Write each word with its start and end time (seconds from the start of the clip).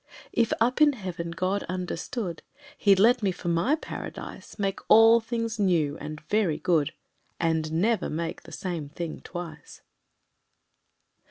If, 0.33 0.51
up 0.59 0.81
in 0.81 0.93
Heaven, 0.93 1.29
God 1.29 1.61
understood 1.69 2.41
He'd 2.75 2.97
let 2.97 3.21
me 3.21 3.31
for 3.31 3.49
my 3.49 3.75
Paradise 3.75 4.57
Make 4.57 4.79
all 4.89 5.19
things 5.19 5.59
new 5.59 5.95
and 5.99 6.19
very 6.21 6.57
good 6.57 6.93
And 7.39 7.71
never 7.71 8.09
make 8.09 8.41
the 8.41 8.51
same 8.51 8.89
thing 8.89 9.21
twice! 9.21 9.83